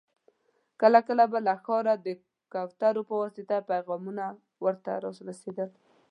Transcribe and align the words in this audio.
کله 0.81 0.99
کله 1.07 1.23
به 1.31 1.39
له 1.47 1.53
ښاره 1.65 1.93
د 2.05 2.07
کوترو 2.53 3.01
په 3.09 3.13
واسطه 3.21 3.57
پيغامونه 3.71 4.25
ور 4.63 4.75
ته 4.85 4.91
را 5.03 5.09
رسېدل. 5.29 5.69